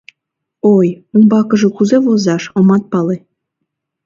Ой, 0.75 0.87
умбакыже 1.15 1.67
кузе 1.77 1.97
возаш— 2.05 2.43
омат 2.57 2.83
пале. 2.91 3.15